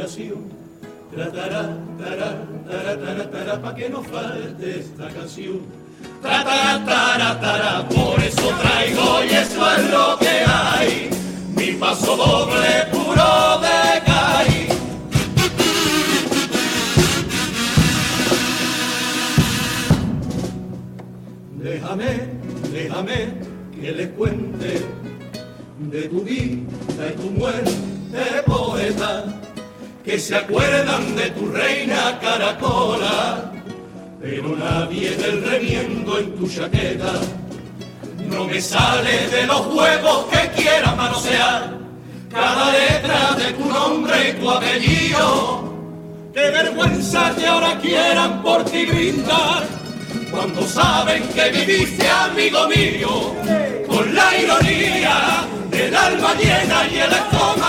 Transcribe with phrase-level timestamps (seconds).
[0.00, 0.44] jubilación.
[1.12, 5.60] Tratará, tará, tará, tará, tará, pa' que no falte esta canción.
[6.22, 11.10] Tratará, tará, tará, por eso traigo y eso es lo que hay.
[11.56, 14.68] Mi paso doble puro de caí.
[21.56, 22.10] Déjame,
[22.72, 23.34] déjame
[23.74, 24.86] que les cuente
[25.78, 27.72] de tu vida y tu muerte,
[28.46, 29.24] poeta,
[30.04, 33.52] que se acuerdan de tu reina caracola,
[34.20, 37.20] pero nadie del remiendo en tu chaqueta
[38.30, 41.78] no me sale de los huevos que quiera manosear
[42.30, 45.74] cada letra de tu nombre y tu apellido.
[46.32, 49.64] Qué vergüenza que ahora quieran por ti brindar
[50.30, 53.34] cuando saben que viviste amigo mío
[53.88, 57.59] con la ironía del alma llena y el estómago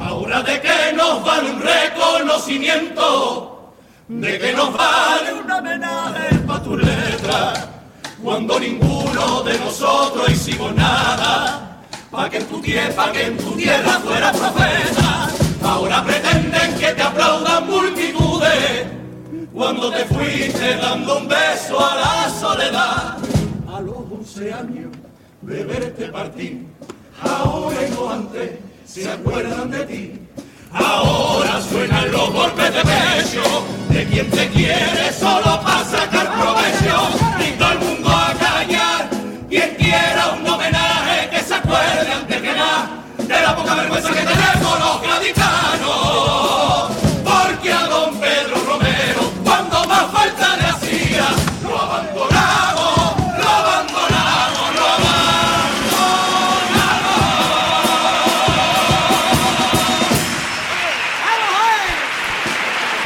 [0.00, 3.72] Ahora de que nos vale un reconocimiento,
[4.08, 7.52] de que nos vale un homenaje para tu letra,
[8.20, 14.00] cuando ninguno de nosotros hicimos nada, pa' que en tu tierra, que en tu tierra
[14.00, 15.28] fuera profeta.
[15.62, 18.86] Ahora pretenden que te aplaudan multitudes
[19.52, 23.18] cuando te fuiste dando un beso a la soledad.
[23.72, 24.90] A los once años
[25.42, 26.66] de verte partir,
[27.22, 28.50] ahora y no antes
[28.86, 30.12] se acuerdan de ti.
[30.72, 37.08] Ahora suenan los golpes de pecho de quien te quiere solo para sacar provecho.
[37.46, 39.08] Y todo el mundo a callar,
[39.48, 44.14] quien quiera un homenaje que se acuerde antes que nada de la poca vergüenza que
[44.14, 44.33] tenemos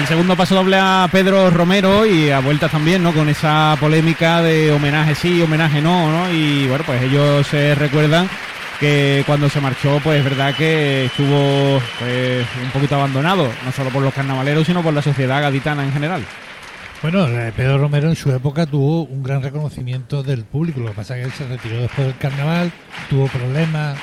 [0.00, 3.12] El segundo paso doble a Pedro Romero y a vueltas también, ¿no?
[3.12, 6.32] Con esa polémica de homenaje sí, homenaje no, ¿no?
[6.32, 8.26] Y bueno, pues ellos se recuerdan
[8.80, 13.90] que cuando se marchó, pues es verdad que estuvo pues, un poquito abandonado, no solo
[13.90, 16.24] por los carnavaleros, sino por la sociedad gaditana en general.
[17.02, 20.80] Bueno, eh, Pedro Romero en su época tuvo un gran reconocimiento del público.
[20.80, 22.72] Lo que pasa es que él se retiró después del carnaval,
[23.10, 23.98] tuvo problemas